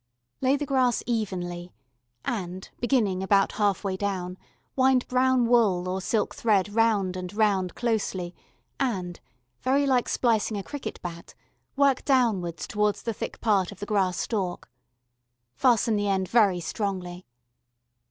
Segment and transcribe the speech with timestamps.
[0.41, 1.71] Lay the grass evenly
[2.25, 4.35] and, beginning about half way down,
[4.75, 8.33] wind brown wool or silk thread round and round closely
[8.79, 9.19] and,
[9.61, 11.35] very like splicing a cricket bat,
[11.75, 14.71] work downwards towards the thick part of the grass stalk.
[15.53, 17.27] Fasten the end very strongly.